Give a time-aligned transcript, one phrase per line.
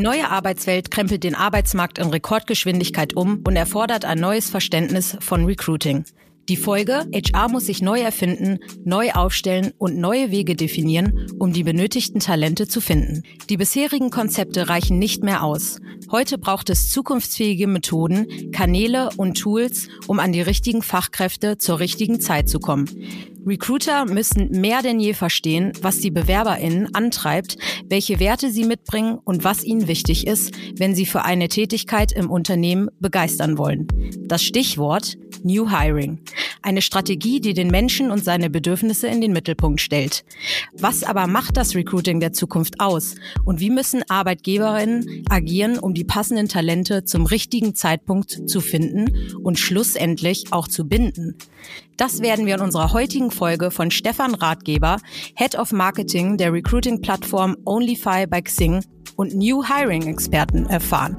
[0.00, 6.04] neue Arbeitswelt krempelt den Arbeitsmarkt in Rekordgeschwindigkeit um und erfordert ein neues Verständnis von Recruiting.
[6.48, 11.62] Die Folge, HR muss sich neu erfinden, neu aufstellen und neue Wege definieren, um die
[11.62, 13.22] benötigten Talente zu finden.
[13.48, 15.80] Die bisherigen Konzepte reichen nicht mehr aus.
[16.10, 22.20] Heute braucht es zukunftsfähige Methoden, Kanäle und Tools, um an die richtigen Fachkräfte zur richtigen
[22.20, 22.88] Zeit zu kommen.
[23.46, 27.56] Recruiter müssen mehr denn je verstehen, was die BewerberInnen antreibt,
[27.88, 32.30] welche Werte sie mitbringen und was ihnen wichtig ist, wenn sie für eine Tätigkeit im
[32.30, 33.86] Unternehmen begeistern wollen.
[34.18, 36.18] Das Stichwort New Hiring.
[36.62, 40.24] Eine Strategie, die den Menschen und seine Bedürfnisse in den Mittelpunkt stellt.
[40.72, 43.14] Was aber macht das Recruiting der Zukunft aus?
[43.44, 49.58] Und wie müssen Arbeitgeberinnen agieren, um die passenden Talente zum richtigen Zeitpunkt zu finden und
[49.58, 51.36] schlussendlich auch zu binden?
[52.00, 54.96] Das werden wir in unserer heutigen Folge von Stefan Ratgeber,
[55.34, 58.82] Head of Marketing der Recruiting-Plattform OnlyFi by Xing
[59.16, 61.14] und New Hiring-Experten erfahren.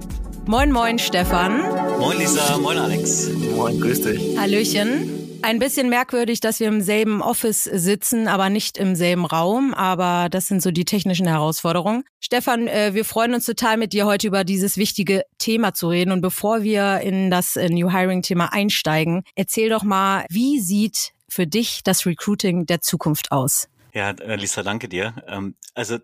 [0.48, 1.62] Moin, moin, Stefan.
[2.00, 2.58] Moin, Lisa.
[2.58, 3.30] Moin, Alex.
[3.56, 4.36] Moin, grüß dich.
[4.40, 5.21] Hallöchen.
[5.44, 9.74] Ein bisschen merkwürdig, dass wir im selben Office sitzen, aber nicht im selben Raum.
[9.74, 12.04] Aber das sind so die technischen Herausforderungen.
[12.20, 16.12] Stefan, äh, wir freuen uns total mit dir heute über dieses wichtige Thema zu reden.
[16.12, 21.48] Und bevor wir in das äh, New Hiring-Thema einsteigen, erzähl doch mal, wie sieht für
[21.48, 23.68] dich das Recruiting der Zukunft aus?
[23.94, 25.16] Ja, äh, Lisa, danke dir.
[25.28, 25.98] Ähm, also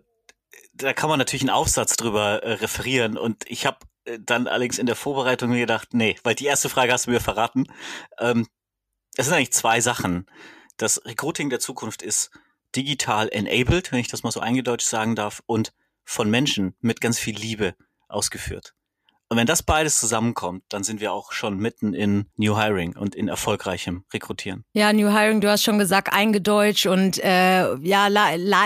[0.74, 3.78] da kann man natürlich einen Aufsatz drüber referieren und ich habe
[4.20, 7.20] dann allerdings in der Vorbereitung mir gedacht, nee, weil die erste Frage hast du mir
[7.20, 7.66] verraten.
[8.20, 8.46] Ähm,
[9.18, 10.26] es sind eigentlich zwei Sachen.
[10.76, 12.30] Das Recruiting der Zukunft ist
[12.76, 17.18] digital enabled, wenn ich das mal so eingedeutscht sagen darf, und von Menschen mit ganz
[17.18, 17.74] viel Liebe
[18.06, 18.74] ausgeführt.
[19.30, 23.14] Und wenn das beides zusammenkommt, dann sind wir auch schon mitten in New Hiring und
[23.14, 24.64] in erfolgreichem Rekrutieren.
[24.72, 28.08] Ja, New Hiring, du hast schon gesagt, eingedeutscht und äh, ja,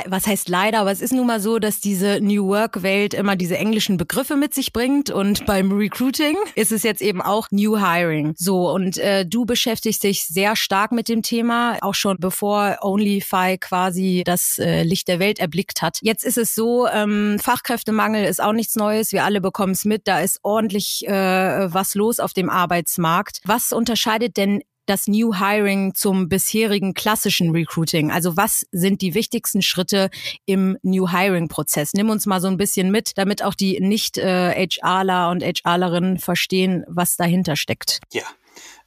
[0.06, 3.56] was heißt leider, aber es ist nun mal so, dass diese New Work-Welt immer diese
[3.56, 8.34] englischen Begriffe mit sich bringt und beim Recruiting ist es jetzt eben auch New Hiring.
[8.36, 13.58] So, und äh, du beschäftigst dich sehr stark mit dem Thema, auch schon bevor OnlyFi
[13.58, 15.98] quasi das äh, Licht der Welt erblickt hat.
[16.02, 20.06] Jetzt ist es so, ähm, Fachkräftemangel ist auch nichts Neues, wir alle bekommen es mit,
[20.06, 23.40] da ist ordentlich äh, was los auf dem Arbeitsmarkt.
[23.44, 28.10] Was unterscheidet denn das New Hiring zum bisherigen klassischen Recruiting?
[28.10, 30.10] Also was sind die wichtigsten Schritte
[30.44, 31.92] im New Hiring Prozess?
[31.94, 36.84] Nimm uns mal so ein bisschen mit, damit auch die nicht äh, und HRlerinnen verstehen,
[36.88, 38.00] was dahinter steckt.
[38.12, 38.24] Ja,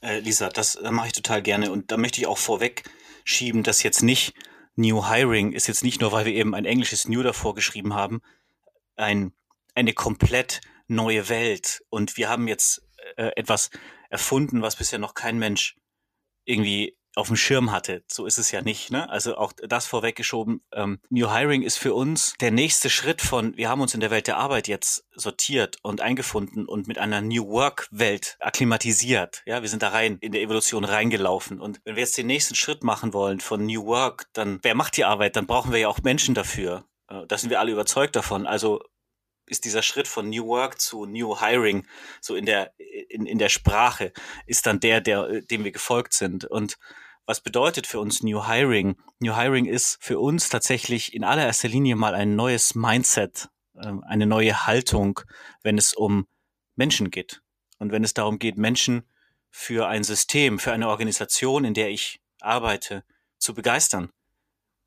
[0.01, 2.83] äh, Lisa, das äh, mache ich total gerne und da möchte ich auch vorweg
[3.23, 4.33] schieben, dass jetzt nicht
[4.75, 8.21] New Hiring ist jetzt nicht nur, weil wir eben ein englisches New davor geschrieben haben,
[8.97, 9.31] ein
[9.75, 12.81] eine komplett neue Welt und wir haben jetzt
[13.17, 13.69] äh, etwas
[14.09, 15.75] erfunden, was bisher noch kein Mensch
[16.45, 18.03] irgendwie auf dem Schirm hatte.
[18.07, 18.91] So ist es ja nicht.
[18.91, 19.09] Ne?
[19.09, 20.61] Also auch das vorweggeschoben.
[20.73, 24.11] Ähm, New Hiring ist für uns der nächste Schritt von, wir haben uns in der
[24.11, 29.43] Welt der Arbeit jetzt sortiert und eingefunden und mit einer New Work-Welt akklimatisiert.
[29.45, 31.61] Ja, wir sind da rein in der Evolution reingelaufen.
[31.61, 34.97] Und wenn wir jetzt den nächsten Schritt machen wollen von New Work, dann wer macht
[34.97, 35.35] die Arbeit?
[35.35, 36.85] Dann brauchen wir ja auch Menschen dafür.
[37.07, 38.45] Äh, da sind wir alle überzeugt davon.
[38.45, 38.81] Also
[39.47, 41.85] ist dieser Schritt von New Work zu New Hiring,
[42.21, 42.73] so in der,
[43.09, 44.11] in, in der Sprache,
[44.45, 46.45] ist dann der, der, dem wir gefolgt sind.
[46.45, 46.77] Und
[47.25, 48.95] was bedeutet für uns New Hiring?
[49.19, 53.49] New Hiring ist für uns tatsächlich in allererster Linie mal ein neues Mindset,
[53.81, 55.21] ähm, eine neue Haltung,
[55.63, 56.27] wenn es um
[56.75, 57.41] Menschen geht.
[57.79, 59.03] Und wenn es darum geht, Menschen
[59.49, 63.03] für ein System, für eine Organisation, in der ich arbeite,
[63.37, 64.11] zu begeistern,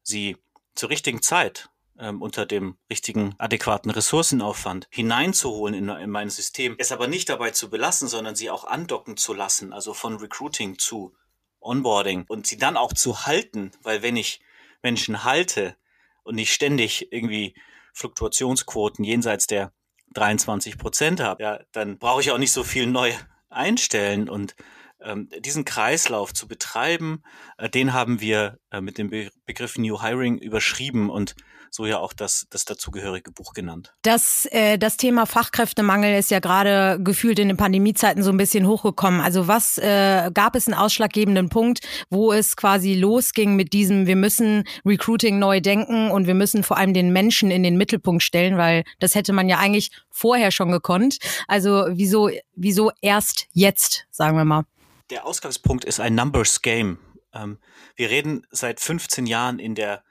[0.02, 0.36] sie
[0.75, 6.92] zur richtigen Zeit ähm, unter dem richtigen, adäquaten Ressourcenaufwand hineinzuholen in, in mein System, es
[6.92, 11.14] aber nicht dabei zu belassen, sondern sie auch andocken zu lassen, also von Recruiting zu
[11.60, 14.41] Onboarding und sie dann auch zu halten, weil wenn ich
[14.82, 15.76] Menschen halte
[16.22, 17.54] und nicht ständig irgendwie
[17.94, 19.72] Fluktuationsquoten jenseits der
[20.14, 23.12] 23 Prozent habe, ja, dann brauche ich auch nicht so viel neu
[23.50, 24.54] einstellen und
[25.00, 27.22] ähm, diesen Kreislauf zu betreiben,
[27.56, 31.34] äh, den haben wir äh, mit dem Be Begriff New Hiring überschrieben und
[31.70, 33.94] so ja auch das, das dazugehörige Buch genannt.
[34.02, 38.66] Das, äh, das Thema Fachkräftemangel ist ja gerade gefühlt in den Pandemiezeiten so ein bisschen
[38.66, 39.20] hochgekommen.
[39.20, 44.16] Also was äh, gab es einen ausschlaggebenden Punkt, wo es quasi losging mit diesem, wir
[44.16, 48.56] müssen Recruiting neu denken und wir müssen vor allem den Menschen in den Mittelpunkt stellen,
[48.56, 51.19] weil das hätte man ja eigentlich vorher schon gekonnt.
[51.46, 54.64] Also wieso, wieso erst jetzt, sagen wir mal?
[55.10, 56.98] Der Ausgangspunkt ist ein Numbers Game.
[57.32, 57.58] Ähm,
[57.96, 60.02] wir reden seit 15 Jahren in der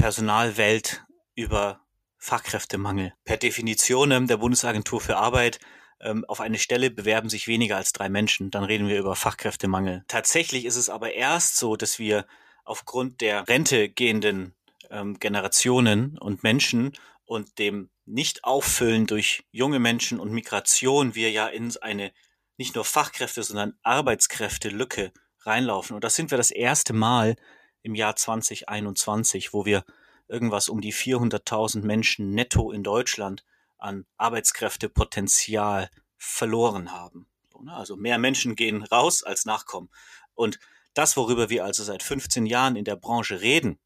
[0.00, 1.04] Personalwelt
[1.34, 1.82] über
[2.16, 3.12] Fachkräftemangel.
[3.24, 5.60] Per Definition der Bundesagentur für Arbeit
[6.00, 8.50] ähm, auf eine Stelle bewerben sich weniger als drei Menschen.
[8.50, 10.04] Dann reden wir über Fachkräftemangel.
[10.08, 12.26] Tatsächlich ist es aber erst so, dass wir
[12.64, 14.54] aufgrund der Rente gehenden
[14.88, 16.92] ähm, Generationen und Menschen
[17.26, 22.10] und dem Nicht-Auffüllen durch junge Menschen und Migration wir ja in eine
[22.56, 25.94] nicht nur Fachkräfte, sondern Arbeitskräftelücke reinlaufen.
[25.94, 27.36] Und das sind wir das erste Mal
[27.82, 29.84] im Jahr 2021, wo wir
[30.28, 33.44] irgendwas um die 400.000 Menschen netto in Deutschland
[33.78, 37.26] an Arbeitskräftepotenzial verloren haben.
[37.62, 37.72] Ne?
[37.74, 39.90] Also mehr Menschen gehen raus als nachkommen.
[40.34, 40.58] Und
[40.94, 43.78] das, worüber wir also seit 15 Jahren in der Branche reden,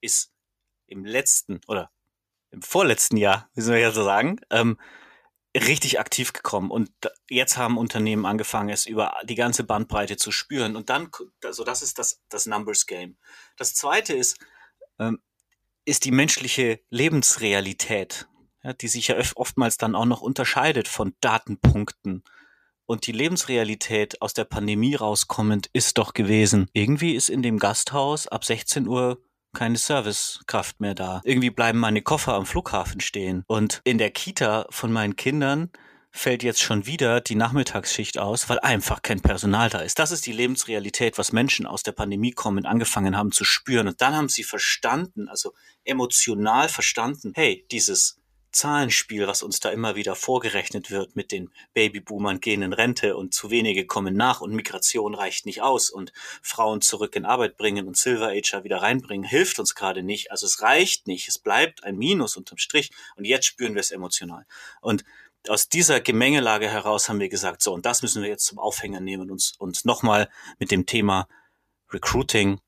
[0.00, 0.32] ist
[0.86, 1.90] im letzten oder
[2.50, 4.78] im vorletzten Jahr, müssen wir ja so sagen, ähm,
[5.56, 6.70] richtig aktiv gekommen.
[6.70, 6.90] Und
[7.28, 10.76] jetzt haben Unternehmen angefangen, es über die ganze Bandbreite zu spüren.
[10.76, 11.10] Und dann,
[11.44, 13.16] also das ist das, das Numbers Game.
[13.56, 14.38] Das zweite ist,
[14.98, 15.20] ähm,
[15.84, 18.28] ist die menschliche Lebensrealität,
[18.62, 22.24] ja, die sich ja oftmals dann auch noch unterscheidet von Datenpunkten.
[22.86, 28.28] Und die Lebensrealität aus der Pandemie rauskommend ist doch gewesen, irgendwie ist in dem Gasthaus
[28.28, 29.20] ab 16 Uhr
[29.56, 31.20] keine Servicekraft mehr da.
[31.24, 33.42] Irgendwie bleiben meine Koffer am Flughafen stehen.
[33.46, 35.70] Und in der Kita von meinen Kindern
[36.12, 39.98] fällt jetzt schon wieder die Nachmittagsschicht aus, weil einfach kein Personal da ist.
[39.98, 43.88] Das ist die Lebensrealität, was Menschen aus der Pandemie kommen, angefangen haben zu spüren.
[43.88, 45.52] Und dann haben sie verstanden, also
[45.84, 48.18] emotional verstanden, hey, dieses
[48.56, 53.34] Zahlenspiel, was uns da immer wieder vorgerechnet wird mit den Babyboomern gehen in Rente und
[53.34, 57.86] zu wenige kommen nach und Migration reicht nicht aus und Frauen zurück in Arbeit bringen
[57.86, 60.30] und Silver Ager wieder reinbringen, hilft uns gerade nicht.
[60.30, 61.28] Also es reicht nicht.
[61.28, 64.46] Es bleibt ein Minus unterm Strich und jetzt spüren wir es emotional.
[64.80, 65.04] Und
[65.48, 69.00] aus dieser Gemengelage heraus haben wir gesagt, so, und das müssen wir jetzt zum Aufhänger
[69.00, 70.28] nehmen, uns, uns nochmal
[70.58, 71.28] mit dem Thema
[71.92, 72.60] Recruiting,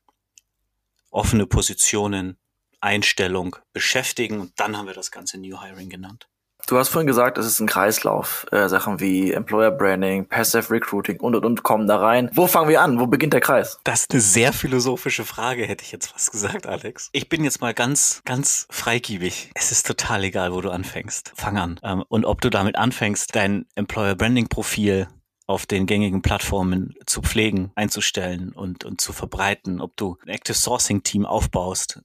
[1.09, 2.37] offene Positionen,
[2.81, 6.29] Einstellung beschäftigen und dann haben wir das Ganze New Hiring genannt.
[6.67, 8.45] Du hast vorhin gesagt, es ist ein Kreislauf.
[8.51, 12.29] Äh, Sachen wie Employer Branding, Passive Recruiting und und und kommen da rein.
[12.33, 12.99] Wo fangen wir an?
[12.99, 13.79] Wo beginnt der Kreis?
[13.85, 17.09] Das ist eine sehr philosophische Frage, hätte ich jetzt fast gesagt, Alex.
[17.11, 19.49] Ich bin jetzt mal ganz, ganz freigiebig.
[19.55, 21.33] Es ist total egal, wo du anfängst.
[21.35, 21.79] Fang an.
[21.81, 25.07] Ähm, und ob du damit anfängst, dein Employer Branding Profil
[25.47, 30.55] auf den gängigen Plattformen zu pflegen, einzustellen und, und zu verbreiten, ob du ein Active
[30.55, 32.03] Sourcing Team aufbaust,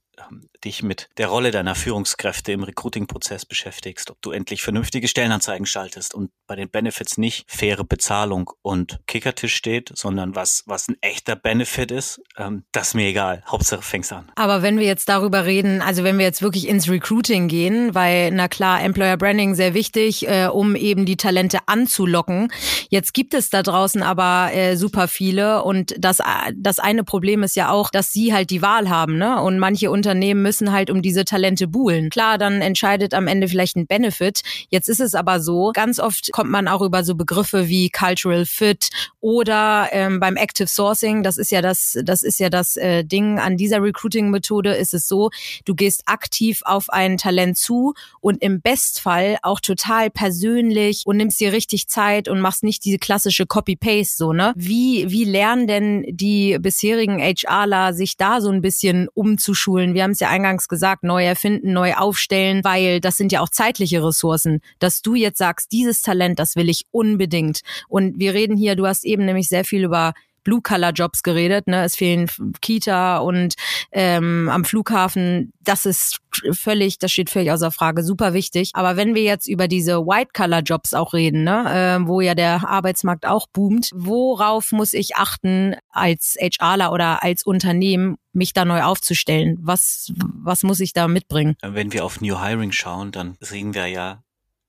[0.63, 6.13] dich mit der Rolle deiner Führungskräfte im Recruiting-Prozess beschäftigst, ob du endlich vernünftige Stellenanzeigen schaltest
[6.13, 11.35] und bei den Benefits nicht faire Bezahlung und Kickertisch steht, sondern was, was ein echter
[11.35, 13.43] Benefit ist, ähm, das ist mir egal.
[13.47, 14.31] Hauptsache fängst an.
[14.35, 18.31] Aber wenn wir jetzt darüber reden, also wenn wir jetzt wirklich ins Recruiting gehen, weil,
[18.31, 22.51] na klar, Employer Branding sehr wichtig, äh, um eben die Talente anzulocken.
[22.89, 26.19] Jetzt gibt es da draußen aber äh, super viele und das,
[26.55, 29.41] das eine Problem ist ja auch, dass sie halt die Wahl haben, ne?
[29.41, 32.09] Und manche Unternehmen müssen halt um diese Talente buhlen.
[32.09, 34.41] Klar, dann entscheidet am Ende vielleicht ein Benefit.
[34.69, 38.45] Jetzt ist es aber so, ganz oft kommt man auch über so Begriffe wie Cultural
[38.45, 38.89] Fit
[39.25, 43.39] oder ähm, beim Active Sourcing, das ist ja das, das ist ja das äh, Ding
[43.39, 45.31] an dieser Recruiting-Methode, ist es so,
[45.65, 51.39] du gehst aktiv auf ein Talent zu und im Bestfall auch total persönlich und nimmst
[51.39, 54.53] dir richtig Zeit und machst nicht diese klassische Copy-Paste so, ne?
[54.55, 59.94] Wie, wie lernen denn die bisherigen HRler sich da so ein bisschen umzuschulen?
[59.95, 63.49] Wir haben es ja eingangs gesagt, neu erfinden, neu aufstellen, weil das sind ja auch
[63.49, 64.61] zeitliche Ressourcen.
[64.79, 67.61] Dass du jetzt sagst, dieses Talent, das will ich unbedingt.
[67.87, 70.13] Und wir reden hier, du hast eben nämlich sehr viel über
[70.45, 71.67] Blue-Color-Jobs geredet.
[71.67, 71.83] Ne?
[71.83, 72.29] Es fehlen
[72.61, 73.55] Kita und
[73.91, 75.51] ähm, am Flughafen.
[75.59, 76.21] Das ist
[76.51, 78.71] völlig, das steht völlig außer Frage, super wichtig.
[78.73, 81.99] Aber wenn wir jetzt über diese White-Color-Jobs auch reden, ne?
[82.01, 87.43] äh, wo ja der Arbeitsmarkt auch boomt, worauf muss ich achten als HRler oder als
[87.43, 89.57] Unternehmen, mich da neu aufzustellen?
[89.61, 91.55] Was, was muss ich da mitbringen?
[91.61, 94.23] Wenn wir auf New Hiring schauen, dann sehen wir ja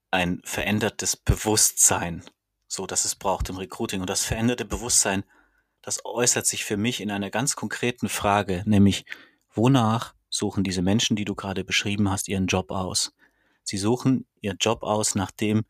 [0.09, 2.23] ein verändertes Bewusstsein,
[2.67, 4.01] so dass es braucht im Recruiting.
[4.01, 5.23] Und das veränderte Bewusstsein
[5.87, 9.05] das äußert sich für mich in einer ganz konkreten Frage, nämlich
[9.53, 13.13] wonach suchen diese Menschen, die du gerade beschrieben hast, ihren Job aus?
[13.63, 15.63] Sie suchen ihren Job aus nach dem,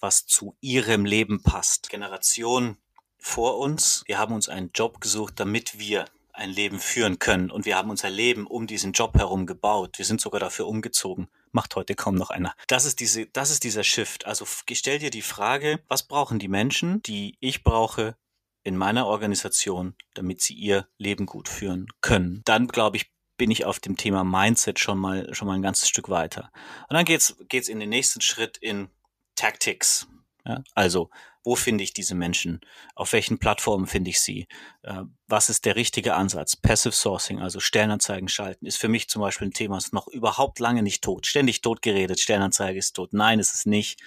[0.00, 1.88] was zu ihrem Leben passt.
[1.88, 2.78] Generation
[3.16, 7.64] vor uns, wir haben uns einen Job gesucht, damit wir ein Leben führen können und
[7.64, 9.98] wir haben unser Leben um diesen Job herum gebaut.
[9.98, 11.28] Wir sind sogar dafür umgezogen.
[11.52, 12.56] Macht heute kaum noch einer.
[12.66, 14.26] Das ist diese, das ist dieser Shift.
[14.26, 18.16] Also stell dir die Frage, was brauchen die Menschen, die ich brauche,
[18.62, 22.42] in meiner Organisation, damit sie ihr Leben gut führen können.
[22.44, 25.88] Dann, glaube ich, bin ich auf dem Thema Mindset schon mal, schon mal ein ganzes
[25.88, 26.50] Stück weiter.
[26.88, 28.90] Und dann geht's, geht's in den nächsten Schritt in
[29.34, 30.08] Tactics.
[30.44, 30.62] Ja?
[30.74, 31.08] Also,
[31.42, 32.60] wo finde ich diese Menschen?
[32.94, 34.46] Auf welchen Plattformen finde ich sie?
[34.82, 36.54] Äh, was ist der richtige Ansatz?
[36.54, 40.58] Passive Sourcing, also Stellenanzeigen schalten, ist für mich zum Beispiel ein Thema, ist noch überhaupt
[40.58, 41.26] lange nicht tot.
[41.26, 43.14] Ständig tot geredet, Stellenanzeige ist tot.
[43.14, 44.00] Nein, ist es nicht.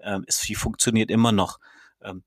[0.00, 1.60] Ähm, es funktioniert immer noch.
[2.02, 2.24] Ähm,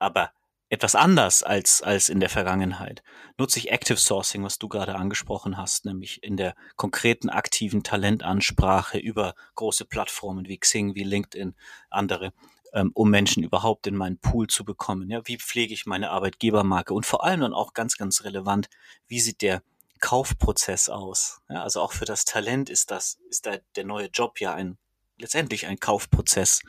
[0.00, 0.32] aber
[0.68, 3.02] etwas anders als, als in der Vergangenheit.
[3.38, 8.98] Nutze ich Active Sourcing, was du gerade angesprochen hast, nämlich in der konkreten aktiven Talentansprache
[8.98, 11.54] über große Plattformen wie Xing, wie LinkedIn,
[11.88, 12.32] andere,
[12.72, 15.08] ähm, um Menschen überhaupt in meinen Pool zu bekommen.
[15.08, 16.94] Ja, wie pflege ich meine Arbeitgebermarke?
[16.94, 18.68] Und vor allem dann auch ganz, ganz relevant,
[19.06, 19.62] wie sieht der
[20.00, 21.42] Kaufprozess aus?
[21.48, 24.78] Ja, also auch für das Talent ist das, ist da der neue Job ja ein,
[25.16, 26.60] letztendlich ein Kaufprozess,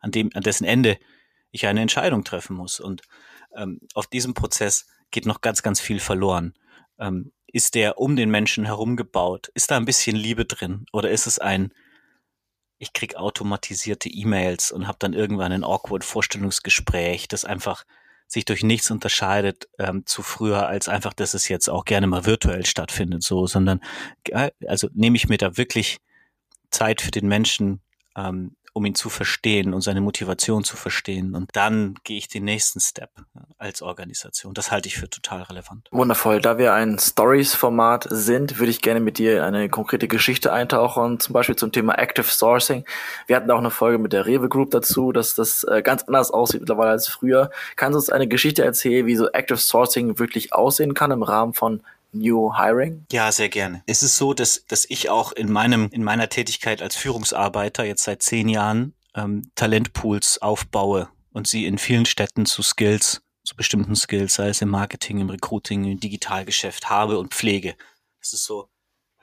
[0.00, 0.98] an dem, an dessen Ende
[1.50, 2.80] ich eine Entscheidung treffen muss.
[2.80, 3.02] Und
[3.56, 6.54] ähm, auf diesem Prozess geht noch ganz, ganz viel verloren.
[6.98, 9.50] Ähm, ist der um den Menschen herum gebaut?
[9.54, 10.86] Ist da ein bisschen Liebe drin?
[10.92, 11.72] Oder ist es ein,
[12.78, 17.84] ich krieg automatisierte E-Mails und habe dann irgendwann ein awkward Vorstellungsgespräch, das einfach
[18.26, 22.26] sich durch nichts unterscheidet ähm, zu früher, als einfach, dass es jetzt auch gerne mal
[22.26, 23.80] virtuell stattfindet, so, sondern
[24.30, 25.98] äh, also nehme ich mir da wirklich
[26.70, 27.80] Zeit für den Menschen,
[28.16, 31.34] ähm, um ihn zu verstehen und seine Motivation zu verstehen.
[31.36, 33.10] Und dann gehe ich den nächsten Step
[33.56, 34.52] als Organisation.
[34.52, 35.88] Das halte ich für total relevant.
[35.92, 36.40] Wundervoll.
[36.40, 41.20] Da wir ein Stories-Format sind, würde ich gerne mit dir in eine konkrete Geschichte eintauchen,
[41.20, 42.84] zum Beispiel zum Thema Active Sourcing.
[43.28, 46.32] Wir hatten auch eine Folge mit der Rewe Group dazu, dass das äh, ganz anders
[46.32, 47.52] aussieht mittlerweile als früher.
[47.76, 51.54] Kannst du uns eine Geschichte erzählen, wie so Active Sourcing wirklich aussehen kann im Rahmen
[51.54, 51.80] von
[52.14, 53.06] New Hiring?
[53.12, 53.82] Ja, sehr gerne.
[53.86, 58.04] Es ist so, dass, dass ich auch in meinem, in meiner Tätigkeit als Führungsarbeiter jetzt
[58.04, 63.96] seit zehn Jahren ähm, Talentpools aufbaue und sie in vielen Städten zu Skills, zu bestimmten
[63.96, 67.74] Skills, sei es im Marketing, im Recruiting, im Digitalgeschäft habe und pflege.
[68.20, 68.68] Das ist so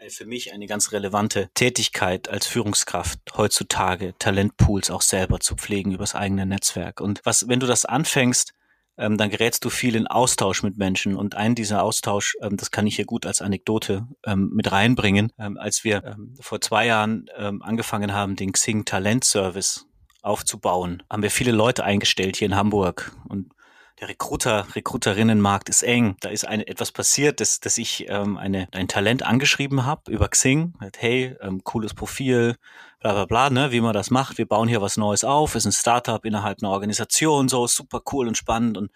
[0.09, 6.15] für mich eine ganz relevante Tätigkeit als Führungskraft heutzutage, Talentpools auch selber zu pflegen übers
[6.15, 7.01] eigene Netzwerk.
[7.01, 8.53] Und was, wenn du das anfängst,
[8.97, 11.15] ähm, dann gerätst du viel in Austausch mit Menschen.
[11.15, 15.31] Und ein dieser Austausch, ähm, das kann ich hier gut als Anekdote ähm, mit reinbringen,
[15.39, 19.85] ähm, als wir ähm, vor zwei Jahren ähm, angefangen haben, den Xing Talent Service
[20.21, 23.15] aufzubauen, haben wir viele Leute eingestellt hier in Hamburg.
[23.27, 23.53] Und
[23.99, 26.15] der Recruiter, Recruiterinnenmarkt ist eng.
[26.21, 30.27] Da ist eine, etwas passiert, dass, dass ich ähm, eine, ein Talent angeschrieben habe über
[30.27, 30.73] Xing.
[30.97, 32.55] Hey, ähm, cooles Profil,
[33.01, 34.37] bla bla bla, ne, wie man das macht.
[34.37, 38.27] Wir bauen hier was Neues auf, ist ein Startup innerhalb einer Organisation, so super cool
[38.27, 38.77] und spannend.
[38.77, 38.91] Und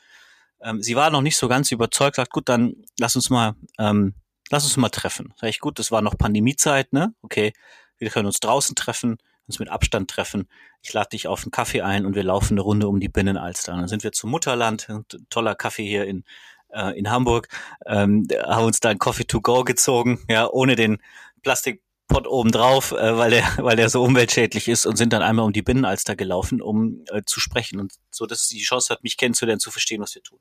[0.61, 4.13] ähm, sie war noch nicht so ganz überzeugt, sagt, gut, dann lass uns mal, ähm,
[4.49, 5.33] lass uns mal treffen.
[5.35, 7.13] Sag ich, gut, das war noch Pandemiezeit, ne?
[7.21, 7.51] Okay,
[7.97, 10.47] wir können uns draußen treffen uns mit Abstand treffen.
[10.81, 13.73] Ich lade dich auf einen Kaffee ein und wir laufen eine Runde um die Binnenalster.
[13.73, 14.87] Und dann sind wir zum Mutterland,
[15.29, 16.23] toller Kaffee hier in,
[16.69, 17.47] äh, in Hamburg,
[17.85, 20.97] ähm, haben uns da ein Coffee to go gezogen, ja, ohne den
[21.41, 25.45] Plastikpott oben drauf, äh, weil der, weil der so umweltschädlich ist und sind dann einmal
[25.45, 29.03] um die Binnenalster gelaufen, um äh, zu sprechen und so, dass sie die Chance hat,
[29.03, 30.39] mich kennenzulernen, zu verstehen, was wir tun.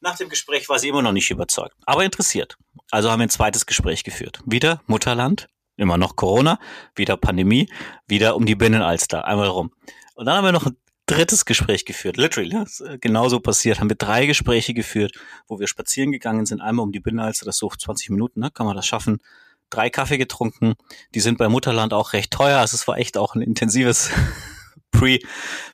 [0.00, 2.56] Nach dem Gespräch war sie immer noch nicht überzeugt, aber interessiert.
[2.90, 4.40] Also haben wir ein zweites Gespräch geführt.
[4.46, 6.60] Wieder Mutterland, immer noch Corona,
[6.94, 7.68] wieder Pandemie,
[8.06, 9.72] wieder um die Binnenalster, einmal rum.
[10.14, 13.88] Und dann haben wir noch ein drittes Gespräch geführt, literally, das ist genauso passiert, haben
[13.88, 17.68] wir drei Gespräche geführt, wo wir spazieren gegangen sind, einmal um die Binnenalster, das so
[17.68, 19.18] 20 Minuten, ne, kann man das schaffen,
[19.70, 20.74] drei Kaffee getrunken,
[21.14, 24.10] die sind bei Mutterland auch recht teuer, also es war echt auch ein intensives
[24.90, 25.18] Pre,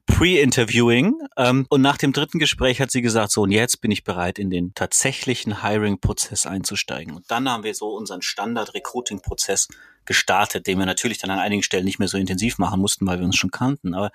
[0.06, 1.14] Pre-Interviewing.
[1.36, 4.38] Ähm, und nach dem dritten Gespräch hat sie gesagt, so, und jetzt bin ich bereit,
[4.38, 7.14] in den tatsächlichen Hiring-Prozess einzusteigen.
[7.14, 9.68] Und dann haben wir so unseren Standard-Recruiting-Prozess
[10.04, 13.18] gestartet, den wir natürlich dann an einigen Stellen nicht mehr so intensiv machen mussten, weil
[13.18, 13.94] wir uns schon kannten.
[13.94, 14.10] Aber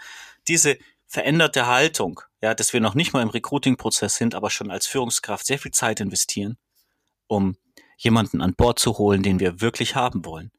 [0.48, 4.86] diese veränderte Haltung, ja, dass wir noch nicht mal im Recruiting-Prozess sind, aber schon als
[4.86, 6.58] Führungskraft sehr viel Zeit investieren,
[7.28, 7.58] um
[8.00, 10.52] jemanden an Bord zu holen, den wir wirklich haben wollen.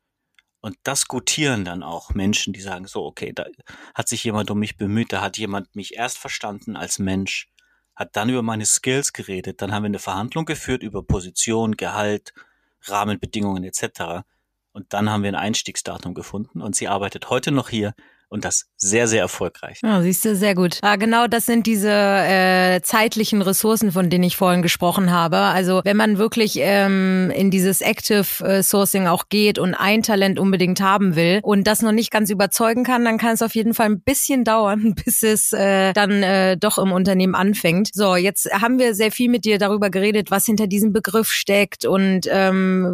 [0.61, 3.47] Und das gutieren dann auch Menschen, die sagen, so, okay, da
[3.95, 7.49] hat sich jemand um mich bemüht, da hat jemand mich erst verstanden als Mensch,
[7.97, 12.35] hat dann über meine Skills geredet, dann haben wir eine Verhandlung geführt über Position, Gehalt,
[12.83, 14.23] Rahmenbedingungen etc.
[14.73, 17.95] Und dann haben wir ein Einstiegsdatum gefunden und sie arbeitet heute noch hier
[18.31, 19.81] und das sehr, sehr erfolgreich.
[19.83, 20.79] Ja, siehst du, sehr gut.
[20.83, 25.37] Ja, genau das sind diese äh, zeitlichen Ressourcen, von denen ich vorhin gesprochen habe.
[25.37, 30.39] Also wenn man wirklich ähm, in dieses Active äh, Sourcing auch geht und ein Talent
[30.39, 33.75] unbedingt haben will und das noch nicht ganz überzeugen kann, dann kann es auf jeden
[33.75, 37.91] Fall ein bisschen dauern, bis es äh, dann äh, doch im Unternehmen anfängt.
[37.93, 41.85] So, jetzt haben wir sehr viel mit dir darüber geredet, was hinter diesem Begriff steckt
[41.85, 42.85] und ähm,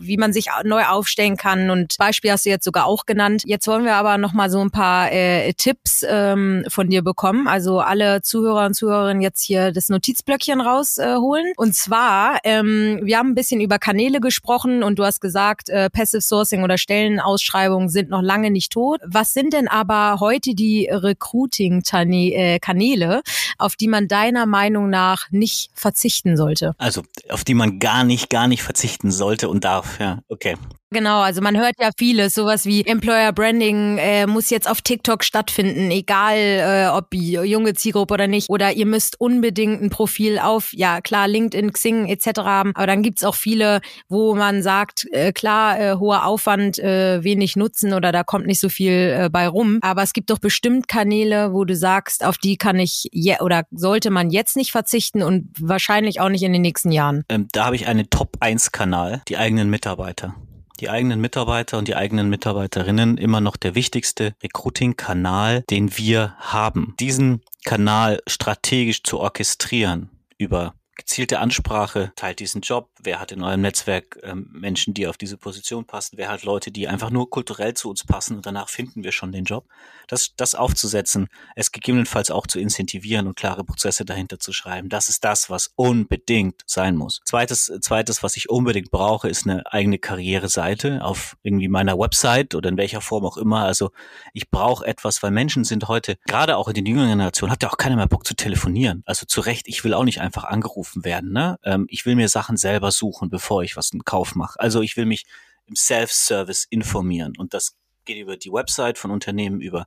[0.00, 1.68] wie man sich neu aufstellen kann.
[1.68, 3.42] Und Beispiel hast du jetzt sogar auch genannt.
[3.44, 7.48] Jetzt wollen wir aber noch mal so ein paar äh, Tipps ähm, von dir bekommen.
[7.48, 11.46] Also alle Zuhörer und Zuhörerinnen jetzt hier das Notizblöckchen rausholen.
[11.46, 15.68] Äh, und zwar, ähm, wir haben ein bisschen über Kanäle gesprochen und du hast gesagt,
[15.68, 19.00] äh, Passive Sourcing oder Stellenausschreibungen sind noch lange nicht tot.
[19.04, 23.22] Was sind denn aber heute die Recruiting-Kanäle,
[23.58, 26.74] auf die man deiner Meinung nach nicht verzichten sollte?
[26.78, 30.20] Also auf die man gar nicht, gar nicht verzichten sollte und darf, ja.
[30.28, 30.56] Okay.
[30.92, 35.22] Genau, also man hört ja vieles, sowas wie Employer Branding äh, muss jetzt auf TikTok
[35.22, 38.50] stattfinden, egal äh, ob junge Zielgruppe oder nicht.
[38.50, 42.40] Oder ihr müsst unbedingt ein Profil auf, ja klar, LinkedIn, Xing etc.
[42.40, 42.72] haben.
[42.74, 47.54] Aber dann gibt's auch viele, wo man sagt, äh, klar, äh, hoher Aufwand, äh, wenig
[47.54, 49.78] Nutzen oder da kommt nicht so viel äh, bei rum.
[49.82, 53.62] Aber es gibt doch bestimmt Kanäle, wo du sagst, auf die kann ich je oder
[53.70, 57.22] sollte man jetzt nicht verzichten und wahrscheinlich auch nicht in den nächsten Jahren.
[57.28, 60.34] Ähm, da habe ich einen Top-1-Kanal, die eigenen Mitarbeiter
[60.80, 66.94] die eigenen Mitarbeiter und die eigenen Mitarbeiterinnen immer noch der wichtigste Recruiting-Kanal, den wir haben.
[66.98, 73.62] Diesen Kanal strategisch zu orchestrieren über gezielte Ansprache, teilt diesen Job, wer hat in eurem
[73.62, 77.72] Netzwerk ähm, Menschen, die auf diese Position passen, wer hat Leute, die einfach nur kulturell
[77.72, 79.66] zu uns passen und danach finden wir schon den Job.
[80.08, 85.08] Das, das aufzusetzen, es gegebenenfalls auch zu incentivieren und klare Prozesse dahinter zu schreiben, das
[85.08, 87.22] ist das, was unbedingt sein muss.
[87.24, 92.68] Zweites, zweites, was ich unbedingt brauche, ist eine eigene Karriereseite auf irgendwie meiner Website oder
[92.68, 93.64] in welcher Form auch immer.
[93.64, 93.90] Also
[94.34, 97.70] ich brauche etwas, weil Menschen sind heute, gerade auch in den jüngeren Generationen, hat ja
[97.70, 99.02] auch keiner mehr Bock zu telefonieren.
[99.06, 101.32] Also zu Recht, ich will auch nicht einfach angerufen werden.
[101.32, 101.58] Ne?
[101.62, 104.58] Ähm, ich will mir Sachen selber selber suchen, bevor ich was in Kauf mache.
[104.58, 105.26] Also ich will mich
[105.66, 109.86] im Self-Service informieren und das geht über die Website von Unternehmen, über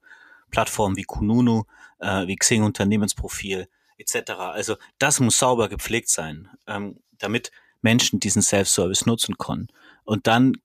[0.51, 1.63] Plattformen wie Kununu,
[1.99, 3.67] äh, wie Xing Unternehmensprofil
[3.97, 4.31] etc.
[4.31, 9.67] Also das muss sauber gepflegt sein, ähm, damit Menschen diesen Self-Service nutzen können.
[10.03, 10.57] Und dann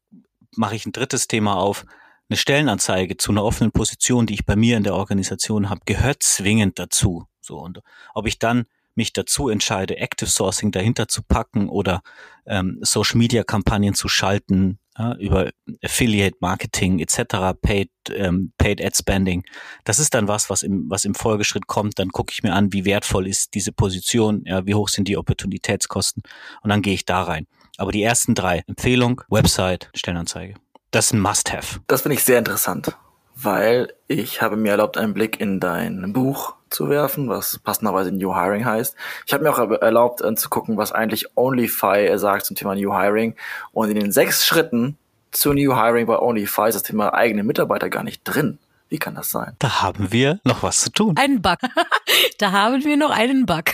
[0.56, 1.84] mache ich ein drittes Thema auf.
[2.28, 6.22] Eine Stellenanzeige zu einer offenen Position, die ich bei mir in der Organisation habe, gehört
[6.22, 7.26] zwingend dazu.
[7.40, 7.80] So und
[8.12, 8.66] ob ich dann
[8.98, 12.02] mich dazu entscheide, Active Sourcing dahinter zu packen oder
[12.46, 15.50] ähm, Social Media Kampagnen zu schalten ja, über
[15.82, 19.44] Affiliate Marketing etc., Paid, ähm, Paid Ad Spending.
[19.84, 21.98] Das ist dann was, was im, was im Folgeschritt kommt.
[21.98, 25.16] Dann gucke ich mir an, wie wertvoll ist diese Position, ja, wie hoch sind die
[25.16, 26.22] Opportunitätskosten
[26.62, 27.46] und dann gehe ich da rein.
[27.78, 30.54] Aber die ersten drei, Empfehlung, Website, Stellenanzeige.
[30.90, 31.80] Das ist ein Must-Have.
[31.86, 32.96] Das finde ich sehr interessant,
[33.40, 38.34] weil ich habe mir erlaubt, einen Blick in dein Buch zu werfen, was passenderweise New
[38.34, 38.96] Hiring heißt.
[39.26, 42.92] Ich habe mir auch erlaubt äh, zu gucken, was eigentlich OnlyFi sagt zum Thema New
[42.92, 43.34] Hiring.
[43.72, 44.98] Und in den sechs Schritten
[45.30, 48.58] zu New Hiring bei OnlyFi ist das Thema eigene Mitarbeiter gar nicht drin.
[48.90, 49.54] Wie kann das sein?
[49.58, 51.16] Da haben wir noch was zu tun.
[51.18, 51.58] Einen Bug.
[52.38, 53.64] da haben wir noch einen Bug.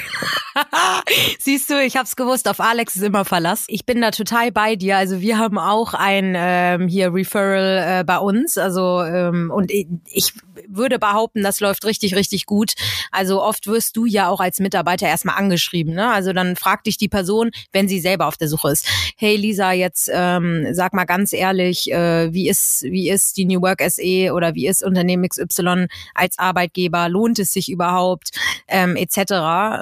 [1.38, 3.64] Siehst du, ich hab's gewusst, auf Alex ist immer Verlass.
[3.68, 4.96] Ich bin da total bei dir.
[4.96, 8.58] Also wir haben auch ein ähm, hier Referral äh, bei uns.
[8.58, 10.32] Also ähm, und ich, ich
[10.66, 12.74] würde behaupten, das läuft richtig, richtig gut.
[13.12, 15.94] Also oft wirst du ja auch als Mitarbeiter erstmal angeschrieben.
[15.94, 16.10] Ne?
[16.10, 18.88] Also dann fragt dich die Person, wenn sie selber auf der Suche ist.
[19.16, 23.62] Hey Lisa, jetzt ähm, sag mal ganz ehrlich, äh, wie ist wie ist die New
[23.62, 27.08] Work SE oder wie ist Unternehmen XY als Arbeitgeber?
[27.08, 28.30] Lohnt es sich überhaupt?
[28.68, 29.16] Ähm, etc.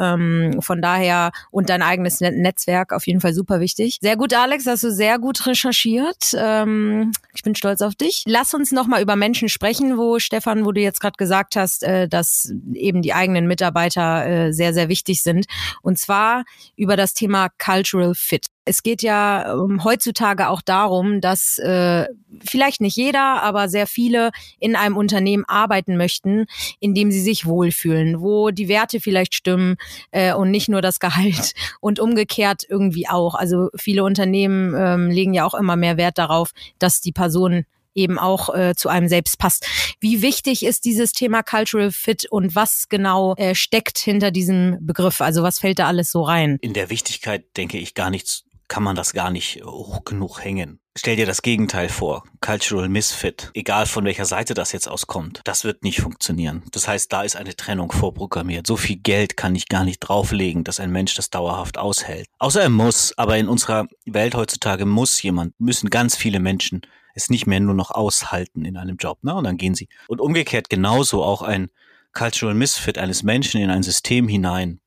[0.01, 3.99] Ähm, von daher und dein eigenes Netzwerk auf jeden Fall super wichtig.
[4.01, 6.35] Sehr gut, Alex, hast du sehr gut recherchiert.
[6.35, 8.25] Ähm, ich bin stolz auf dich.
[8.27, 11.83] Lass uns noch mal über Menschen sprechen, wo Stefan, wo du jetzt gerade gesagt hast,
[11.83, 15.47] äh, dass eben die eigenen Mitarbeiter äh, sehr, sehr wichtig sind.
[15.83, 16.45] Und zwar
[16.77, 18.47] über das Thema Cultural Fit.
[18.65, 22.07] Es geht ja ähm, heutzutage auch darum, dass äh,
[22.45, 26.47] vielleicht nicht jeder, aber sehr viele in einem Unternehmen arbeiten möchten,
[26.79, 29.77] in dem sie sich wohlfühlen, wo die Werte vielleicht stimmen
[30.13, 33.35] äh, und nicht nur das Gehalt und umgekehrt irgendwie auch.
[33.35, 38.19] Also viele Unternehmen ähm, legen ja auch immer mehr Wert darauf, dass die Person eben
[38.19, 39.67] auch äh, zu einem selbst passt.
[40.01, 45.21] Wie wichtig ist dieses Thema Cultural Fit und was genau äh, steckt hinter diesem Begriff?
[45.21, 46.59] Also was fällt da alles so rein?
[46.61, 50.81] In der Wichtigkeit denke ich gar nichts kann man das gar nicht hoch genug hängen.
[50.97, 52.25] Stell dir das Gegenteil vor.
[52.41, 53.51] Cultural Misfit.
[53.53, 55.43] Egal von welcher Seite das jetzt auskommt.
[55.45, 56.63] Das wird nicht funktionieren.
[56.71, 58.67] Das heißt, da ist eine Trennung vorprogrammiert.
[58.67, 62.29] So viel Geld kann ich gar nicht drauflegen, dass ein Mensch das dauerhaft aushält.
[62.39, 63.13] Außer er muss.
[63.19, 66.81] Aber in unserer Welt heutzutage muss jemand, müssen ganz viele Menschen
[67.15, 69.23] es nicht mehr nur noch aushalten in einem Job.
[69.23, 69.35] Ne?
[69.35, 69.91] Und dann gehen sie.
[70.09, 71.69] Und umgekehrt genauso auch ein
[72.15, 74.81] Cultural Misfit eines Menschen in ein System hinein,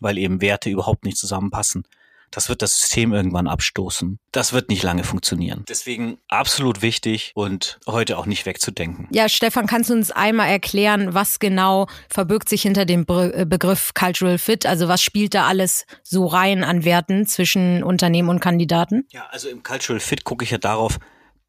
[0.00, 1.82] weil eben Werte überhaupt nicht zusammenpassen
[2.32, 4.18] das wird das System irgendwann abstoßen.
[4.32, 5.64] Das wird nicht lange funktionieren.
[5.68, 9.06] Deswegen absolut wichtig und heute auch nicht wegzudenken.
[9.12, 13.92] Ja, Stefan, kannst du uns einmal erklären, was genau verbirgt sich hinter dem äh, Begriff
[13.94, 14.66] Cultural Fit?
[14.66, 19.06] Also was spielt da alles so rein an Werten zwischen Unternehmen und Kandidaten?
[19.12, 20.98] Ja, also im Cultural Fit gucke ich ja darauf,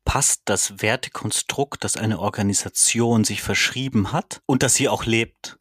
[0.05, 5.57] passt das Wertekonstrukt, das eine Organisation sich verschrieben hat und das sie auch lebt,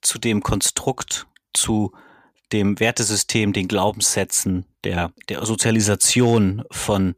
[0.00, 1.92] zu dem Konstrukt, zu
[2.52, 7.16] dem Wertesystem, den Glaubenssätzen, der, der Sozialisation von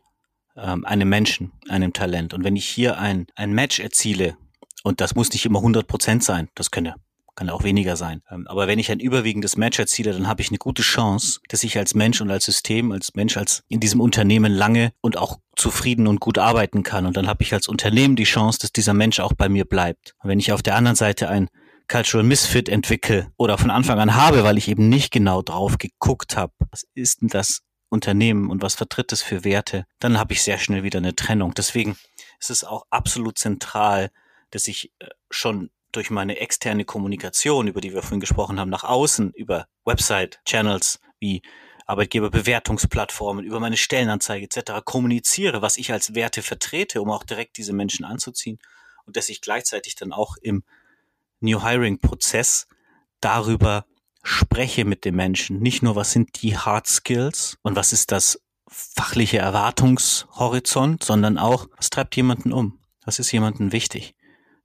[0.56, 2.34] ähm, einem Menschen, einem Talent.
[2.34, 4.36] Und wenn ich hier ein, ein Match erziele,
[4.84, 6.94] und das muss nicht immer 100 Prozent sein, das können ja
[7.38, 8.20] kann auch weniger sein.
[8.32, 11.62] Ähm, aber wenn ich ein überwiegendes Match erziele, dann habe ich eine gute Chance, dass
[11.62, 15.38] ich als Mensch und als System, als Mensch, als in diesem Unternehmen lange und auch
[15.54, 17.06] zufrieden und gut arbeiten kann.
[17.06, 20.16] Und dann habe ich als Unternehmen die Chance, dass dieser Mensch auch bei mir bleibt.
[20.20, 21.48] Und wenn ich auf der anderen Seite ein
[21.88, 26.36] Cultural Misfit entwickle oder von Anfang an habe, weil ich eben nicht genau drauf geguckt
[26.36, 30.42] habe, was ist denn das Unternehmen und was vertritt es für Werte, dann habe ich
[30.42, 31.54] sehr schnell wieder eine Trennung.
[31.54, 31.96] Deswegen
[32.38, 34.10] ist es auch absolut zentral,
[34.50, 38.84] dass ich äh, schon durch meine externe Kommunikation, über die wir vorhin gesprochen haben, nach
[38.84, 41.40] außen, über Website-Channels wie
[41.86, 44.82] Arbeitgeberbewertungsplattformen, über meine Stellenanzeige etc.
[44.84, 48.58] kommuniziere, was ich als Werte vertrete, um auch direkt diese Menschen anzuziehen
[49.06, 50.62] und dass ich gleichzeitig dann auch im
[51.40, 52.66] New Hiring Prozess
[53.20, 53.84] darüber
[54.22, 55.60] spreche mit den Menschen.
[55.60, 61.68] Nicht nur, was sind die Hard Skills und was ist das fachliche Erwartungshorizont, sondern auch,
[61.76, 62.78] was treibt jemanden um?
[63.04, 64.14] Was ist jemandem wichtig?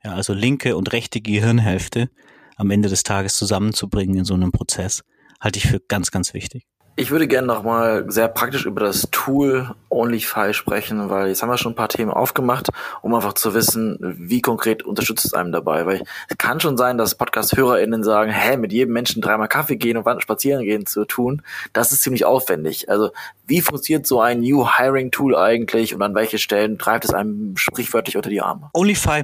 [0.04, 2.10] Ja, also linke und rechte Gehirnhälfte
[2.58, 5.04] am Ende des Tages zusammenzubringen in so einem Prozess,
[5.40, 6.68] halte ich für ganz, ganz wichtig.
[6.96, 11.58] Ich würde gerne nochmal sehr praktisch über das Tool OnlyFi sprechen, weil jetzt haben wir
[11.58, 12.70] schon ein paar Themen aufgemacht,
[13.02, 15.88] um einfach zu wissen, wie konkret unterstützt es einem dabei.
[15.88, 19.98] Weil es kann schon sein, dass Podcast-HörerInnen sagen, hä, mit jedem Menschen dreimal Kaffee gehen
[19.98, 21.42] und spazieren gehen zu tun,
[21.74, 22.90] das ist ziemlich aufwendig.
[22.90, 23.10] Also
[23.48, 27.58] wie funktioniert so ein New Hiring Tool eigentlich und an welche Stellen treibt es einem
[27.58, 28.70] sprichwörtlich unter die Arme?
[28.74, 29.24] OnlyFi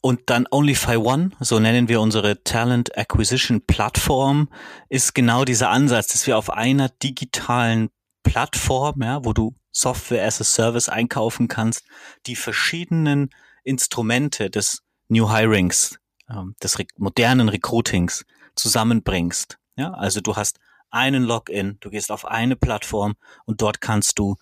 [0.00, 4.48] und dann OnlyFi One, so nennen wir unsere Talent Acquisition Plattform,
[4.88, 7.90] ist genau dieser Ansatz, dass wir auf einer digitalen
[8.22, 11.84] Plattform, ja, wo du Software as a Service einkaufen kannst,
[12.26, 13.30] die verschiedenen
[13.62, 15.98] Instrumente des New Hirings,
[16.30, 19.58] ähm, des modernen Recruitings zusammenbringst.
[19.76, 20.58] Ja, also du hast
[20.90, 24.36] einen Login, du gehst auf eine Plattform und dort kannst du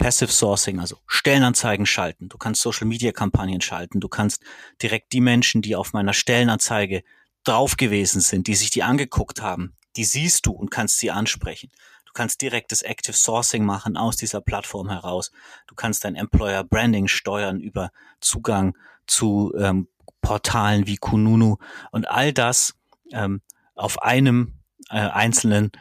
[0.00, 2.30] Passive Sourcing, also Stellenanzeigen schalten.
[2.30, 4.00] Du kannst Social Media Kampagnen schalten.
[4.00, 4.42] Du kannst
[4.82, 7.02] direkt die Menschen, die auf meiner Stellenanzeige
[7.44, 11.70] drauf gewesen sind, die sich die angeguckt haben, die siehst du und kannst sie ansprechen.
[12.06, 15.32] Du kannst direktes Active Sourcing machen aus dieser Plattform heraus.
[15.66, 19.86] Du kannst dein Employer Branding steuern über Zugang zu ähm,
[20.22, 21.58] Portalen wie Kununu
[21.92, 22.74] und all das
[23.12, 23.42] ähm,
[23.74, 24.54] auf einem
[24.88, 25.72] äh, einzelnen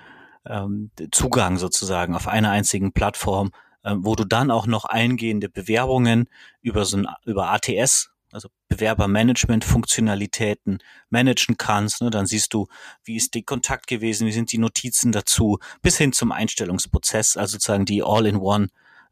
[0.45, 3.51] ähm, Zugang sozusagen, auf einer einzigen Plattform
[3.89, 6.29] äh, wo du dann auch noch eingehende Bewerbungen
[6.61, 10.77] über so ein, über ATS, also Bewerbermanagement-Funktionalitäten
[11.09, 12.01] managen kannst.
[12.01, 12.11] Ne?
[12.11, 12.67] Dann siehst du,
[13.03, 17.53] wie ist der Kontakt gewesen, wie sind die Notizen dazu, bis hin zum Einstellungsprozess, also
[17.53, 18.67] sozusagen die All-in-One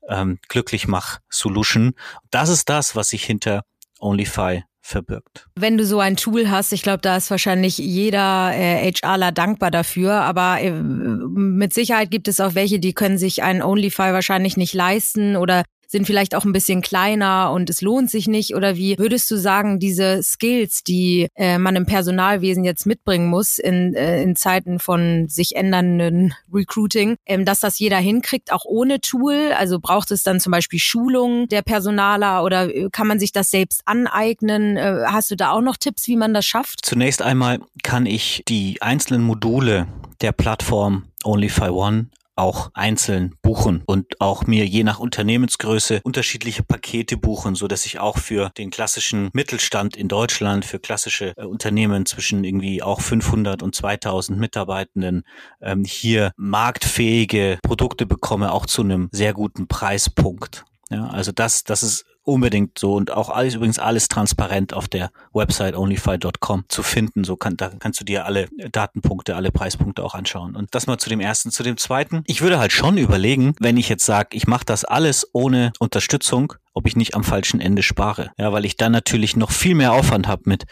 [0.08, 1.96] ähm, Glücklichmach-Solution.
[2.30, 3.64] Das ist das, was sich hinter
[4.00, 5.48] OnlyFi verbirgt.
[5.56, 9.70] Wenn du so ein Tool hast, ich glaube, da ist wahrscheinlich jeder äh, HRler dankbar
[9.70, 14.56] dafür, aber äh, mit Sicherheit gibt es auch welche, die können sich ein OnlyFi wahrscheinlich
[14.56, 18.56] nicht leisten oder sind vielleicht auch ein bisschen kleiner und es lohnt sich nicht?
[18.56, 23.58] Oder wie würdest du sagen, diese Skills, die äh, man im Personalwesen jetzt mitbringen muss
[23.58, 29.00] in, äh, in Zeiten von sich ändernden Recruiting, ähm, dass das jeder hinkriegt, auch ohne
[29.00, 29.54] Tool?
[29.58, 33.50] Also braucht es dann zum Beispiel Schulungen der Personaler oder äh, kann man sich das
[33.50, 34.76] selbst aneignen?
[34.76, 36.86] Äh, hast du da auch noch Tipps, wie man das schafft?
[36.86, 39.88] Zunächst einmal kann ich die einzelnen Module
[40.22, 47.18] der Plattform OnlyFi One auch einzeln buchen und auch mir je nach Unternehmensgröße unterschiedliche Pakete
[47.18, 52.06] buchen, so dass ich auch für den klassischen Mittelstand in Deutschland, für klassische äh, Unternehmen
[52.06, 55.24] zwischen irgendwie auch 500 und 2000 Mitarbeitenden
[55.62, 60.66] ähm, hier marktfähige Produkte bekomme, auch zu einem sehr guten Preispunkt.
[60.90, 65.12] Ja, also das, das ist unbedingt so und auch alles übrigens alles transparent auf der
[65.34, 67.24] Website onlyfy.com zu finden.
[67.24, 70.56] So kann, da kannst du dir alle Datenpunkte, alle Preispunkte auch anschauen.
[70.56, 71.52] Und das mal zu dem ersten.
[71.52, 72.24] Zu dem zweiten.
[72.28, 76.54] Ich würde halt schon überlegen, wenn ich jetzt sage, ich mache das alles ohne Unterstützung,
[76.74, 78.32] ob ich nicht am falschen Ende spare.
[78.38, 80.66] Ja, weil ich dann natürlich noch viel mehr Aufwand habe mit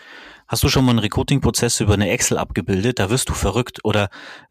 [0.48, 3.00] Hast du schon mal einen Recruiting-Prozess über eine Excel abgebildet?
[3.00, 3.80] Da wirst du verrückt.
[3.84, 4.10] Oder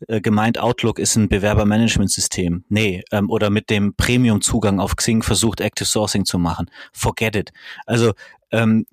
[0.08, 2.64] äh, gemeint, Outlook ist ein Bewerbermanagementsystem.
[2.68, 6.70] Nee, ähm, oder mit dem Premium-Zugang auf Xing versucht, Active Sourcing zu machen.
[6.92, 7.52] Forget it.
[7.86, 8.12] Also
[8.50, 8.86] ähm,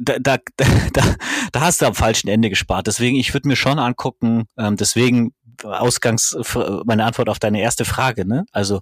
[0.00, 0.66] da, da, da,
[1.52, 2.86] da hast du am falschen Ende gespart.
[2.86, 6.36] Deswegen, ich würde mir schon angucken, ähm, deswegen Ausgangs
[6.84, 8.44] meine Antwort auf deine erste Frage, ne?
[8.52, 8.80] Also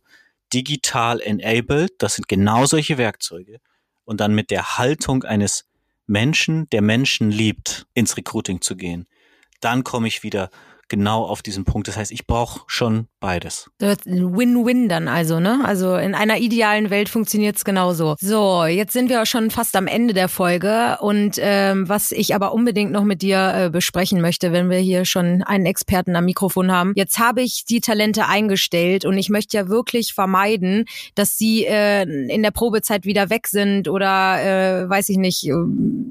[0.53, 3.59] digital enabled, das sind genau solche Werkzeuge.
[4.05, 5.67] Und dann mit der Haltung eines
[6.07, 9.07] Menschen, der Menschen liebt, ins Recruiting zu gehen.
[9.61, 10.51] Dann komme ich wieder
[10.95, 11.89] genau auf diesen Punkt.
[11.89, 13.69] Das heißt, ich brauche schon beides.
[13.81, 15.61] Win-win dann also, ne?
[15.65, 18.15] Also in einer idealen Welt funktioniert es genauso.
[18.21, 22.53] So, jetzt sind wir schon fast am Ende der Folge und ähm, was ich aber
[22.53, 26.71] unbedingt noch mit dir äh, besprechen möchte, wenn wir hier schon einen Experten am Mikrofon
[26.71, 26.93] haben.
[26.95, 30.85] Jetzt habe ich die Talente eingestellt und ich möchte ja wirklich vermeiden,
[31.17, 35.55] dass sie äh, in der Probezeit wieder weg sind oder äh, weiß ich nicht, äh,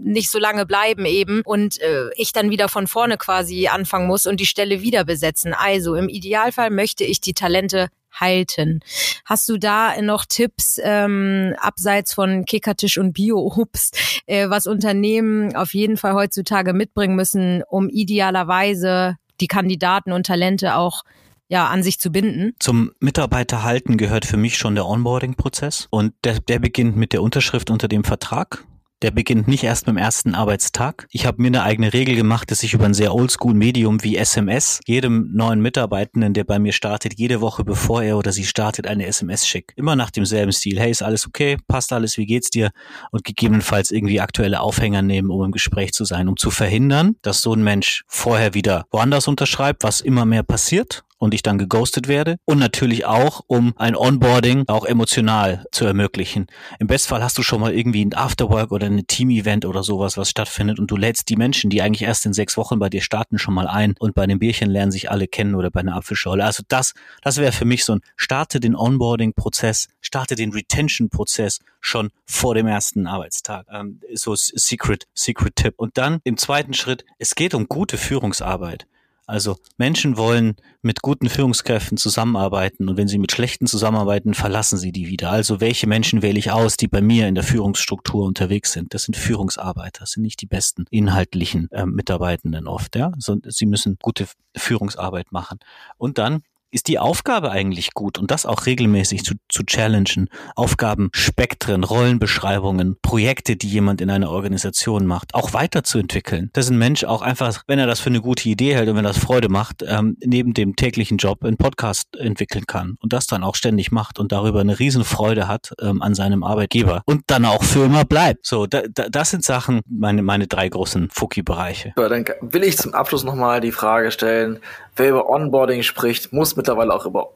[0.03, 4.25] nicht so lange bleiben eben und äh, ich dann wieder von vorne quasi anfangen muss
[4.25, 5.53] und die Stelle wieder besetzen.
[5.53, 8.81] Also im Idealfall möchte ich die Talente halten.
[9.25, 15.73] Hast du da noch Tipps ähm, abseits von Kickertisch und Bio-Obst, äh, was Unternehmen auf
[15.73, 21.03] jeden Fall heutzutage mitbringen müssen, um idealerweise die Kandidaten und Talente auch
[21.47, 22.53] ja, an sich zu binden.
[22.59, 27.21] Zum Mitarbeiter halten gehört für mich schon der Onboarding-Prozess und der, der beginnt mit der
[27.21, 28.63] Unterschrift unter dem Vertrag.
[29.03, 31.07] Der beginnt nicht erst beim ersten Arbeitstag.
[31.11, 34.79] Ich habe mir eine eigene Regel gemacht, dass ich über ein sehr oldschool-Medium wie SMS
[34.85, 39.05] jedem neuen Mitarbeitenden, der bei mir startet, jede Woche bevor er oder sie startet, eine
[39.05, 39.73] SMS schickt.
[39.77, 40.79] Immer nach demselben Stil.
[40.79, 41.57] Hey, ist alles okay?
[41.67, 42.17] Passt alles?
[42.17, 42.71] Wie geht's dir?
[43.11, 47.41] Und gegebenenfalls irgendwie aktuelle Aufhänger nehmen, um im Gespräch zu sein, um zu verhindern, dass
[47.41, 52.09] so ein Mensch vorher wieder woanders unterschreibt, was immer mehr passiert und ich dann geghostet
[52.09, 52.35] werde.
[52.43, 56.47] Und natürlich auch, um ein Onboarding auch emotional zu ermöglichen.
[56.79, 60.29] Im Bestfall hast du schon mal irgendwie ein Afterwork oder ein Team-Event oder sowas, was
[60.29, 63.39] stattfindet und du lädst die Menschen, die eigentlich erst in sechs Wochen bei dir starten,
[63.39, 66.43] schon mal ein und bei einem Bierchen lernen sich alle kennen oder bei einer Apfelschorle.
[66.43, 72.09] Also das, das wäre für mich so ein, starte den Onboarding-Prozess, starte den Retention-Prozess schon
[72.25, 73.65] vor dem ersten Arbeitstag.
[73.71, 75.75] Ähm, so Secret, Secret Tipp.
[75.77, 78.87] Und dann im zweiten Schritt, es geht um gute Führungsarbeit.
[79.25, 84.91] Also Menschen wollen mit guten Führungskräften zusammenarbeiten und wenn sie mit schlechten zusammenarbeiten, verlassen sie
[84.91, 85.31] die wieder.
[85.31, 88.93] Also welche Menschen wähle ich aus, die bei mir in der Führungsstruktur unterwegs sind?
[88.93, 92.95] Das sind Führungsarbeiter, das sind nicht die besten inhaltlichen äh, Mitarbeitenden oft.
[92.95, 95.59] Ja, also, sie müssen gute Führungsarbeit machen.
[95.97, 100.29] Und dann ist die Aufgabe eigentlich gut und das auch regelmäßig zu, zu challengen.
[100.55, 106.49] Aufgaben, Spektren, Rollenbeschreibungen, Projekte, die jemand in einer Organisation macht, auch weiterzuentwickeln.
[106.53, 109.03] Dass ein Mensch auch einfach, wenn er das für eine gute Idee hält und wenn
[109.03, 113.43] das Freude macht, ähm, neben dem täglichen Job einen Podcast entwickeln kann und das dann
[113.43, 117.63] auch ständig macht und darüber eine Riesenfreude hat ähm, an seinem Arbeitgeber und dann auch
[117.63, 118.45] für immer bleibt.
[118.45, 121.93] So, da, da, das sind Sachen, meine, meine drei großen Fuki-Bereiche.
[121.95, 124.59] So, dann will ich zum Abschluss nochmal die Frage stellen,
[124.95, 127.29] wer über Onboarding spricht, muss mittlerweile auch über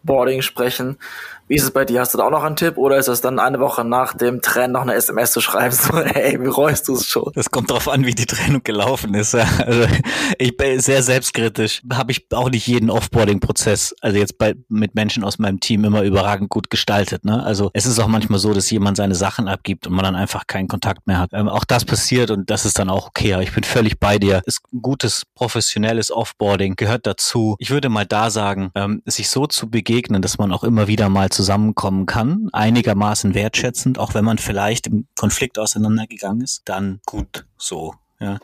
[0.00, 0.96] Offboarding sprechen.
[1.50, 1.98] Wie ist es bei dir?
[1.98, 4.40] Hast du da auch noch einen Tipp oder ist es dann eine Woche nach dem
[4.40, 7.32] Trend noch eine SMS zu schreiben, so, hey, bereust du es schon?
[7.34, 9.34] Das kommt drauf an, wie die Trennung gelaufen ist.
[9.34, 9.86] Also
[10.38, 11.82] ich bin sehr selbstkritisch.
[11.92, 16.02] Habe ich auch nicht jeden Offboarding-Prozess, also jetzt bei mit Menschen aus meinem Team immer
[16.02, 17.24] überragend gut gestaltet.
[17.24, 17.42] Ne?
[17.42, 20.46] Also es ist auch manchmal so, dass jemand seine Sachen abgibt und man dann einfach
[20.46, 21.30] keinen Kontakt mehr hat.
[21.32, 23.36] Ähm, auch das passiert und das ist dann auch okay.
[23.42, 24.40] Ich bin völlig bei dir.
[24.46, 27.56] Ist gutes, professionelles Offboarding gehört dazu.
[27.58, 29.89] Ich würde mal da sagen, ähm, sich so zu begegnen,
[30.22, 35.06] dass man auch immer wieder mal zusammenkommen kann, einigermaßen wertschätzend, auch wenn man vielleicht im
[35.16, 37.94] Konflikt auseinandergegangen ist, dann gut so.
[38.20, 38.38] Ja.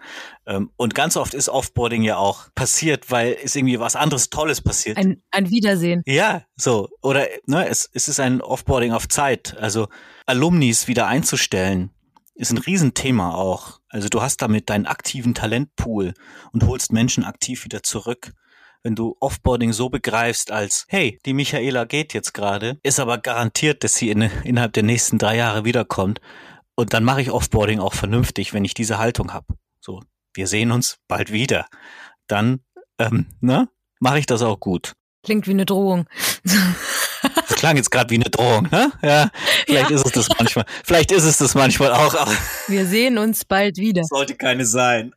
[0.46, 4.62] Ähm, und ganz oft ist Offboarding ja auch passiert, weil ist irgendwie was anderes Tolles
[4.62, 4.96] passiert.
[4.96, 6.02] Ein, ein Wiedersehen.
[6.06, 6.88] Ja, so.
[7.02, 9.56] Oder ne, es, es ist ein Offboarding auf Zeit.
[9.59, 9.88] Also
[10.24, 11.90] Alumnis wieder einzustellen,
[12.35, 13.80] ist ein Riesenthema auch.
[13.88, 16.14] Also du hast damit deinen aktiven Talentpool
[16.52, 18.32] und holst Menschen aktiv wieder zurück
[18.87, 23.83] wenn du Offboarding so begreifst als, hey, die Michaela geht jetzt gerade, ist aber garantiert,
[23.83, 26.20] dass sie in, innerhalb der nächsten drei Jahre wiederkommt.
[26.77, 29.57] Und dann mache ich Offboarding auch vernünftig, wenn ich diese Haltung habe.
[29.81, 31.66] So, wir sehen uns bald wieder.
[32.29, 32.61] Dann,
[33.01, 33.68] ähm, ne,
[33.99, 34.92] mache ich das auch gut.
[35.25, 36.07] Klingt wie eine Drohung.
[37.25, 38.92] Das klang jetzt gerade wie eine Drohung, ne?
[39.03, 39.31] Ja,
[39.66, 39.96] vielleicht ja.
[39.96, 40.64] ist es das manchmal.
[40.85, 42.14] Vielleicht ist es das manchmal auch.
[42.68, 44.05] Wir sehen uns bald wieder.
[44.05, 45.12] Sollte keine sein.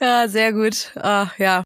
[0.00, 0.92] Ja, sehr gut.
[0.96, 1.64] Ach, ja.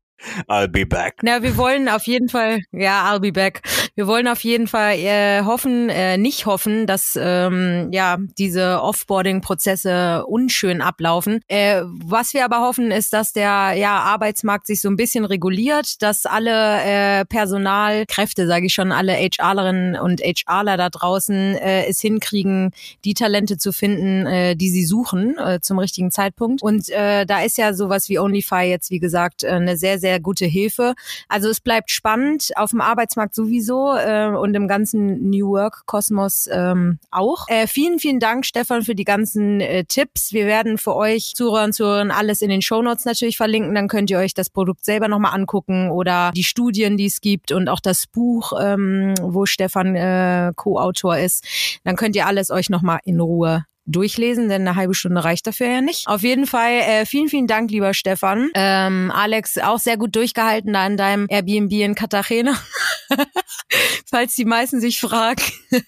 [0.49, 1.17] I'll be back.
[1.23, 3.63] Na, wir wollen auf jeden Fall, ja, I'll be back.
[3.95, 10.25] Wir wollen auf jeden Fall äh, hoffen, äh, nicht hoffen, dass ähm, ja diese Offboarding-Prozesse
[10.27, 11.41] unschön ablaufen.
[11.49, 16.03] Äh, was wir aber hoffen, ist, dass der ja Arbeitsmarkt sich so ein bisschen reguliert,
[16.03, 22.01] dass alle äh, Personalkräfte, sage ich schon, alle HRlerinnen und HRler da draußen äh, es
[22.01, 22.73] hinkriegen,
[23.05, 26.63] die Talente zu finden, äh, die sie suchen äh, zum richtigen Zeitpunkt.
[26.63, 30.10] Und äh, da ist ja sowas wie OnlyFi jetzt, wie gesagt, äh, eine sehr sehr
[30.11, 30.95] sehr gute Hilfe.
[31.29, 36.49] Also es bleibt spannend auf dem Arbeitsmarkt sowieso äh, und im ganzen New Work Kosmos
[36.53, 37.47] ähm, auch.
[37.49, 40.33] Äh, vielen, vielen Dank, Stefan, für die ganzen äh, Tipps.
[40.33, 43.73] Wir werden für euch Zuhörer und Zuhörerinnen alles in den Show Notes natürlich verlinken.
[43.73, 47.53] Dann könnt ihr euch das Produkt selber nochmal angucken oder die Studien, die es gibt
[47.53, 51.47] und auch das Buch, ähm, wo Stefan äh, Co-Autor ist.
[51.85, 55.67] Dann könnt ihr alles euch nochmal in Ruhe durchlesen, denn eine halbe Stunde reicht dafür
[55.67, 56.07] ja nicht.
[56.07, 58.51] Auf jeden Fall äh, vielen, vielen Dank, lieber Stefan.
[58.55, 62.55] Ähm, Alex, auch sehr gut durchgehalten da in deinem Airbnb in Cartagena.
[64.11, 65.43] Falls die meisten sich fragen,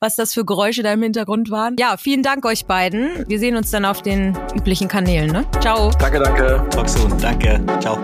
[0.00, 1.76] was das für Geräusche da im Hintergrund waren.
[1.78, 3.28] Ja, vielen Dank euch beiden.
[3.28, 5.30] Wir sehen uns dann auf den üblichen Kanälen.
[5.30, 5.46] Ne?
[5.60, 5.90] Ciao.
[5.98, 6.66] Danke, danke.
[6.70, 7.16] Talk soon.
[7.18, 7.60] Danke.
[7.80, 7.98] Ciao.